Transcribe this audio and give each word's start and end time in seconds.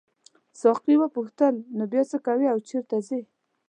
ساقي 0.61 0.95
وپوښتل 0.99 1.55
نو 1.77 1.83
بیا 1.91 2.03
څه 2.11 2.17
کوې 2.25 2.47
او 2.53 2.57
چیرته 2.67 2.97
ځې. 3.07 3.21